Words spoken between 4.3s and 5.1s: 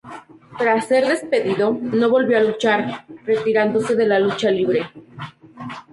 libre.